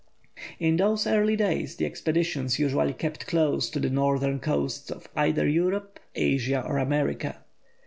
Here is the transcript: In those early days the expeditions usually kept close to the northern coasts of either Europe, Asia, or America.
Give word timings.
In 0.57 0.77
those 0.77 1.05
early 1.05 1.35
days 1.35 1.75
the 1.75 1.85
expeditions 1.85 2.57
usually 2.57 2.93
kept 2.93 3.27
close 3.27 3.69
to 3.69 3.79
the 3.79 3.91
northern 3.91 4.39
coasts 4.39 4.89
of 4.89 5.07
either 5.15 5.47
Europe, 5.47 5.99
Asia, 6.15 6.63
or 6.65 6.79
America. 6.79 7.37